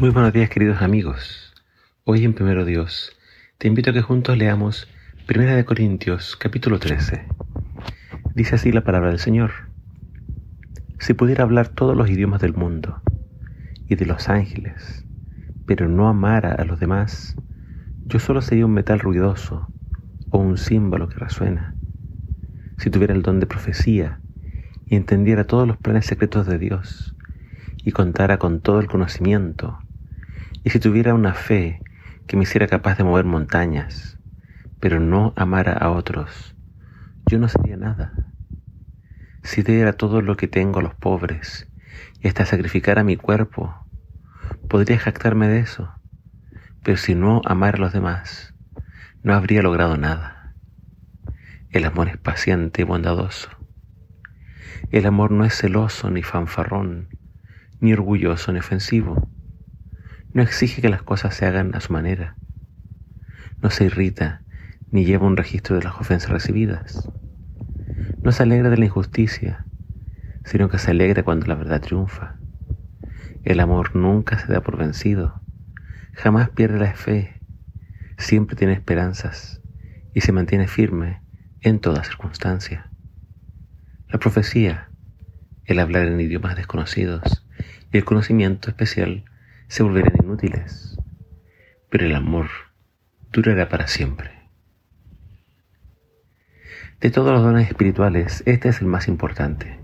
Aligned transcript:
Muy 0.00 0.08
buenos 0.08 0.32
días 0.32 0.48
queridos 0.48 0.80
amigos. 0.80 1.52
Hoy 2.04 2.24
en 2.24 2.32
Primero 2.32 2.64
Dios 2.64 3.14
te 3.58 3.68
invito 3.68 3.90
a 3.90 3.92
que 3.92 4.00
juntos 4.00 4.38
leamos 4.38 4.88
Primera 5.26 5.54
de 5.54 5.66
Corintios 5.66 6.36
capítulo 6.36 6.78
13. 6.78 7.26
Dice 8.34 8.54
así 8.54 8.72
la 8.72 8.82
palabra 8.82 9.10
del 9.10 9.18
Señor. 9.18 9.50
Si 10.98 11.12
pudiera 11.12 11.44
hablar 11.44 11.68
todos 11.68 11.94
los 11.94 12.08
idiomas 12.08 12.40
del 12.40 12.54
mundo 12.54 13.02
y 13.90 13.96
de 13.96 14.06
los 14.06 14.30
ángeles, 14.30 15.04
pero 15.66 15.86
no 15.86 16.08
amara 16.08 16.54
a 16.54 16.64
los 16.64 16.80
demás, 16.80 17.36
yo 18.06 18.20
solo 18.20 18.40
sería 18.40 18.64
un 18.64 18.72
metal 18.72 19.00
ruidoso 19.00 19.68
o 20.30 20.38
un 20.38 20.56
símbolo 20.56 21.10
que 21.10 21.18
resuena. 21.18 21.74
Si 22.78 22.88
tuviera 22.88 23.12
el 23.12 23.20
don 23.20 23.38
de 23.38 23.44
profecía 23.44 24.18
y 24.86 24.96
entendiera 24.96 25.46
todos 25.46 25.68
los 25.68 25.76
planes 25.76 26.06
secretos 26.06 26.46
de 26.46 26.58
Dios, 26.58 27.14
y 27.84 27.92
contara 27.92 28.38
con 28.38 28.60
todo 28.60 28.80
el 28.80 28.88
conocimiento, 28.88 29.78
y 30.64 30.70
si 30.70 30.80
tuviera 30.80 31.14
una 31.14 31.34
fe 31.34 31.82
que 32.26 32.36
me 32.36 32.44
hiciera 32.44 32.66
capaz 32.66 32.96
de 32.98 33.04
mover 33.04 33.24
montañas, 33.24 34.18
pero 34.78 35.00
no 35.00 35.32
amara 35.36 35.72
a 35.72 35.90
otros, 35.90 36.54
yo 37.26 37.38
no 37.38 37.48
sería 37.48 37.76
nada. 37.76 38.12
Si 39.42 39.62
diera 39.62 39.94
todo 39.94 40.22
lo 40.22 40.36
que 40.36 40.48
tengo 40.48 40.80
a 40.80 40.82
los 40.82 40.94
pobres 40.94 41.68
y 42.20 42.28
hasta 42.28 42.44
sacrificara 42.44 43.04
mi 43.04 43.16
cuerpo, 43.16 43.74
podría 44.68 44.98
jactarme 44.98 45.48
de 45.48 45.60
eso, 45.60 45.92
pero 46.82 46.96
si 46.96 47.14
no 47.14 47.40
amara 47.44 47.78
a 47.78 47.80
los 47.80 47.92
demás, 47.92 48.54
no 49.22 49.34
habría 49.34 49.62
logrado 49.62 49.96
nada. 49.96 50.54
El 51.70 51.84
amor 51.84 52.08
es 52.08 52.16
paciente 52.16 52.82
y 52.82 52.84
bondadoso. 52.84 53.48
El 54.90 55.06
amor 55.06 55.30
no 55.30 55.44
es 55.44 55.54
celoso 55.54 56.10
ni 56.10 56.22
fanfarrón, 56.22 57.08
ni 57.80 57.92
orgulloso 57.92 58.52
ni 58.52 58.58
ofensivo. 58.58 59.28
No 60.32 60.42
exige 60.42 60.80
que 60.80 60.88
las 60.88 61.02
cosas 61.02 61.34
se 61.34 61.44
hagan 61.44 61.74
a 61.74 61.80
su 61.80 61.92
manera. 61.92 62.36
No 63.60 63.70
se 63.70 63.86
irrita 63.86 64.42
ni 64.92 65.04
lleva 65.04 65.26
un 65.26 65.36
registro 65.36 65.76
de 65.76 65.82
las 65.82 65.96
ofensas 65.96 66.30
recibidas. 66.30 67.08
No 68.22 68.30
se 68.30 68.44
alegra 68.44 68.70
de 68.70 68.76
la 68.76 68.84
injusticia, 68.84 69.64
sino 70.44 70.68
que 70.68 70.78
se 70.78 70.92
alegra 70.92 71.24
cuando 71.24 71.46
la 71.46 71.56
verdad 71.56 71.80
triunfa. 71.80 72.36
El 73.42 73.58
amor 73.58 73.96
nunca 73.96 74.38
se 74.38 74.52
da 74.52 74.60
por 74.60 74.76
vencido, 74.76 75.40
jamás 76.12 76.50
pierde 76.50 76.78
la 76.78 76.92
fe, 76.94 77.40
siempre 78.16 78.54
tiene 78.54 78.74
esperanzas 78.74 79.60
y 80.14 80.20
se 80.20 80.32
mantiene 80.32 80.68
firme 80.68 81.22
en 81.60 81.80
toda 81.80 82.04
circunstancia. 82.04 82.90
La 84.08 84.18
profecía, 84.18 84.90
el 85.64 85.78
hablar 85.78 86.06
en 86.06 86.20
idiomas 86.20 86.56
desconocidos, 86.56 87.46
y 87.92 87.98
el 87.98 88.04
conocimiento 88.04 88.70
especial 88.70 89.24
se 89.70 89.84
volverán 89.84 90.16
inútiles, 90.20 90.96
pero 91.90 92.04
el 92.04 92.16
amor 92.16 92.48
durará 93.30 93.68
para 93.68 93.86
siempre. 93.86 94.32
De 97.00 97.12
todos 97.12 97.32
los 97.32 97.40
dones 97.44 97.68
espirituales, 97.68 98.42
este 98.46 98.68
es 98.68 98.80
el 98.80 98.88
más 98.88 99.06
importante, 99.06 99.78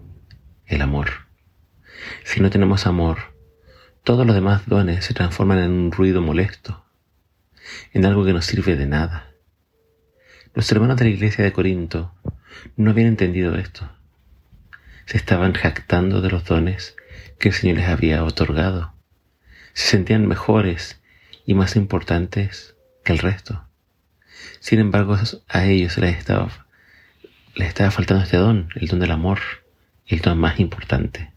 el 0.67 0.83
amor. 0.83 1.11
Si 2.25 2.41
no 2.41 2.51
tenemos 2.51 2.89
amor, 2.89 3.19
todos 4.03 4.27
los 4.27 4.34
demás 4.34 4.67
dones 4.67 5.05
se 5.05 5.14
transforman 5.14 5.61
en 5.61 5.70
un 5.70 5.92
ruido 5.92 6.20
molesto, 6.20 6.84
en 7.92 8.07
algo 8.07 8.25
que 8.25 8.33
no 8.33 8.42
sirve 8.42 8.75
de 8.75 8.87
nada. 8.87 9.31
Los 10.53 10.70
hermanos 10.73 10.97
de 10.97 11.05
la 11.05 11.11
iglesia 11.11 11.45
de 11.45 11.53
Corinto 11.53 12.12
no 12.77 12.91
habían 12.91 13.07
entendido 13.07 13.55
esto. 13.55 13.89
Se 15.05 15.17
estaban 15.17 15.53
jactando 15.53 16.23
de 16.23 16.31
los 16.31 16.45
dones 16.45 16.97
que 17.39 17.51
el 17.51 17.55
Señor 17.55 17.77
les 17.77 17.89
había 17.89 18.25
otorgado. 18.25 18.95
Se 19.77 19.88
sentían 19.88 20.27
mejores 20.27 21.02
y 21.44 21.52
más 21.52 21.77
importantes 21.77 22.74
que 23.05 23.12
el 23.12 23.19
resto. 23.19 23.62
Sin 24.58 24.80
embargo, 24.80 25.18
a 25.48 25.64
ellos 25.66 25.98
les 25.98 26.16
estaba, 26.16 26.48
les 27.55 27.68
estaba 27.68 27.90
faltando 27.90 28.24
este 28.24 28.39
don, 28.39 28.70
el 28.74 28.89
don 28.89 29.01
del 29.01 29.11
amor, 29.11 29.39
el 30.06 30.23
don 30.23 30.39
más 30.39 30.61
importante. 30.61 31.30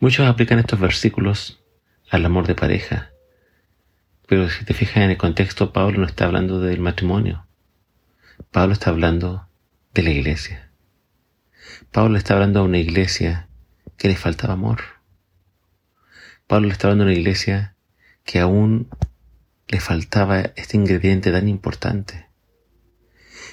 Muchos 0.00 0.28
aplican 0.28 0.58
estos 0.58 0.78
versículos 0.78 1.62
al 2.10 2.26
amor 2.26 2.46
de 2.46 2.54
pareja, 2.56 3.10
pero 4.28 4.50
si 4.50 4.66
te 4.66 4.74
fijas 4.74 4.98
en 4.98 5.12
el 5.12 5.16
contexto, 5.16 5.72
Pablo 5.72 6.00
no 6.00 6.06
está 6.06 6.26
hablando 6.26 6.60
del 6.60 6.80
matrimonio. 6.80 7.46
Pablo 8.50 8.74
está 8.74 8.90
hablando 8.90 9.48
de 9.94 10.02
la 10.02 10.10
iglesia. 10.10 10.68
Pablo 11.90 12.18
está 12.18 12.34
hablando 12.34 12.60
a 12.60 12.64
una 12.64 12.76
iglesia 12.76 13.48
que 13.96 14.08
le 14.08 14.14
faltaba 14.14 14.52
amor. 14.52 14.93
Pablo 16.46 16.68
estaba 16.68 16.92
hablando 16.92 17.04
a 17.04 17.12
una 17.12 17.18
iglesia 17.18 17.74
que 18.24 18.38
aún 18.38 18.90
le 19.66 19.80
faltaba 19.80 20.40
este 20.56 20.76
ingrediente 20.76 21.32
tan 21.32 21.48
importante. 21.48 22.26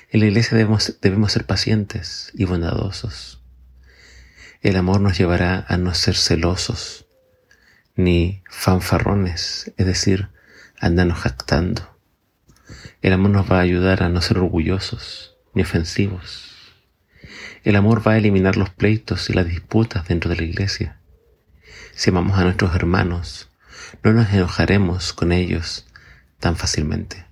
En 0.09 0.19
la 0.19 0.25
iglesia 0.25 0.57
debemos, 0.57 0.97
debemos 1.01 1.31
ser 1.31 1.45
pacientes 1.45 2.31
y 2.33 2.43
bondadosos. 2.43 3.41
El 4.61 4.75
amor 4.75 4.99
nos 4.99 5.17
llevará 5.17 5.65
a 5.69 5.77
no 5.77 5.93
ser 5.93 6.15
celosos 6.15 7.07
ni 7.95 8.43
fanfarrones, 8.49 9.71
es 9.77 9.85
decir, 9.85 10.27
andarnos 10.79 11.19
jactando. 11.19 11.97
El 13.01 13.13
amor 13.13 13.31
nos 13.31 13.49
va 13.49 13.59
a 13.59 13.61
ayudar 13.61 14.03
a 14.03 14.09
no 14.09 14.21
ser 14.21 14.37
orgullosos 14.37 15.37
ni 15.53 15.61
ofensivos. 15.61 16.51
El 17.63 17.77
amor 17.77 18.05
va 18.05 18.13
a 18.13 18.17
eliminar 18.17 18.57
los 18.57 18.69
pleitos 18.69 19.29
y 19.29 19.33
las 19.33 19.45
disputas 19.45 20.07
dentro 20.07 20.29
de 20.29 20.35
la 20.35 20.43
iglesia. 20.43 21.00
Si 22.01 22.09
amamos 22.09 22.39
a 22.39 22.43
nuestros 22.43 22.73
hermanos, 22.73 23.51
no 24.01 24.11
nos 24.11 24.33
enojaremos 24.33 25.13
con 25.13 25.31
ellos 25.31 25.85
tan 26.39 26.55
fácilmente. 26.55 27.27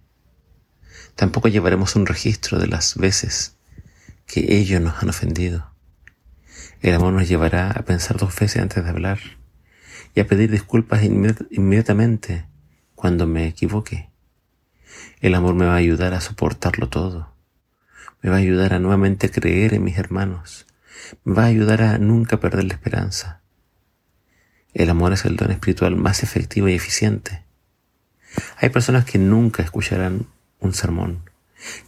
Tampoco 1.16 1.47
llevaremos 1.47 1.96
un 1.96 2.06
registro 2.06 2.59
de 2.59 2.68
las 2.68 2.96
veces 2.96 3.56
que 4.28 4.59
ellos 4.59 4.79
nos 4.79 5.02
han 5.02 5.09
ofendido. 5.09 5.72
El 6.81 6.94
amor 6.94 7.13
nos 7.13 7.28
llevará 7.28 7.72
a 7.72 7.81
pensar 7.81 8.18
dos 8.18 8.35
veces 8.40 8.62
antes 8.62 8.84
de 8.84 8.91
hablar 8.91 9.18
y 10.13 10.19
a 10.19 10.28
pedir 10.28 10.52
disculpas 10.52 11.02
inmediatamente 11.02 12.46
cuando 12.94 13.25
me 13.25 13.47
equivoque. 13.47 14.12
El 15.19 15.34
amor 15.34 15.56
me 15.56 15.66
va 15.66 15.74
a 15.74 15.78
ayudar 15.78 16.13
a 16.13 16.22
soportarlo 16.22 16.90
todo 16.90 17.34
me 18.22 18.29
va 18.29 18.35
a 18.35 18.40
ayudar 18.40 18.75
a 18.75 18.79
nuevamente 18.79 19.31
creer 19.31 19.74
en 19.74 19.84
mis 19.84 19.97
hermanos, 19.97 20.68
me 21.24 21.34
va 21.34 21.46
a 21.46 21.47
ayudar 21.47 21.81
a 21.81 21.97
nunca 21.97 22.40
perder 22.40 22.66
la 22.66 22.75
esperanza. 22.75 23.41
El 24.74 24.90
amor 24.90 25.13
es 25.13 25.25
el 25.25 25.35
don 25.35 25.52
espiritual 25.52 25.96
más 25.96 26.24
efectivo 26.24 26.69
y 26.69 26.75
eficiente. 26.75 27.44
Hay 28.57 28.69
personas 28.69 29.06
que 29.06 29.18
nunca 29.18 29.63
escucharán 29.63 30.28
un 30.59 30.74
sermón, 30.74 31.30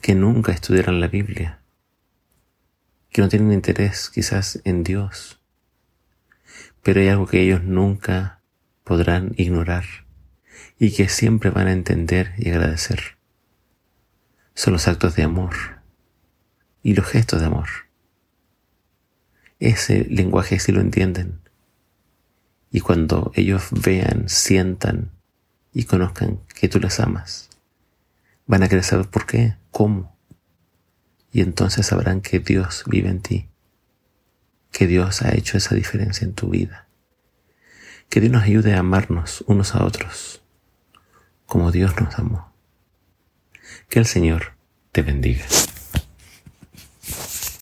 que 0.02 0.16
nunca 0.16 0.52
estudiarán 0.52 1.00
la 1.00 1.08
Biblia, 1.08 1.60
que 3.12 3.22
no 3.22 3.30
tienen 3.30 3.52
interés 3.52 4.10
quizás 4.10 4.60
en 4.64 4.84
Dios, 4.84 5.40
pero 6.82 7.02
hay 7.02 7.10
algo 7.10 7.28
que 7.28 7.42
ellos 7.42 7.64
nunca 7.64 8.42
podrán 8.84 9.34
ignorar 9.38 9.86
y 10.80 10.94
que 10.94 11.10
siempre 11.10 11.52
van 11.52 11.68
a 11.68 11.74
entender 11.74 12.34
y 12.38 12.50
agradecer. 12.50 13.18
Son 14.56 14.74
los 14.74 14.88
actos 14.88 15.16
de 15.16 15.24
amor 15.24 15.56
y 16.82 16.96
los 16.96 17.06
gestos 17.06 17.42
de 17.42 17.48
amor. 17.48 17.70
Ese 19.60 20.06
lenguaje 20.10 20.60
sí 20.60 20.72
lo 20.72 20.82
entienden. 20.82 21.41
Y 22.72 22.80
cuando 22.80 23.32
ellos 23.36 23.68
vean, 23.72 24.30
sientan 24.30 25.12
y 25.74 25.84
conozcan 25.84 26.40
que 26.56 26.70
tú 26.70 26.80
les 26.80 27.00
amas, 27.00 27.50
van 28.48 28.64
a 28.64 28.70
querer 28.70 28.84
saber 28.84 29.10
por 29.10 29.26
qué, 29.26 29.56
cómo. 29.72 30.16
Y 31.34 31.42
entonces 31.42 31.88
sabrán 31.88 32.22
que 32.22 32.40
Dios 32.40 32.84
vive 32.88 33.10
en 33.10 33.22
ti, 33.22 33.50
que 34.72 34.88
Dios 34.88 35.22
ha 35.22 35.36
hecho 35.36 35.58
esa 35.58 35.76
diferencia 35.76 36.26
en 36.26 36.34
tu 36.34 36.50
vida. 36.50 36.88
Que 38.10 38.20
Dios 38.20 38.34
nos 38.34 38.44
ayude 38.44 38.74
a 38.74 38.80
amarnos 38.80 39.44
unos 39.48 39.76
a 39.76 39.86
otros, 39.86 40.42
como 41.46 41.72
Dios 41.72 41.94
nos 42.00 42.18
amó. 42.20 42.54
Que 43.90 44.00
el 44.00 44.06
Señor 44.06 44.54
te 44.92 45.02
bendiga. 45.02 45.46